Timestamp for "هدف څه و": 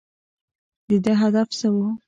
1.21-1.77